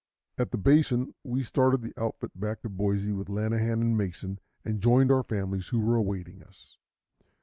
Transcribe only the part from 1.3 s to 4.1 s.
started the outfit back to Boise with Lanahan and